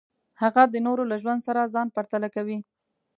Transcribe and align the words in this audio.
هغه 0.41 0.63
د 0.67 0.75
نورو 0.85 1.03
له 1.11 1.15
ژوند 1.21 1.41
سره 1.47 1.71
ځان 1.73 1.87
پرتله 1.95 2.27
کوي. 2.35 2.57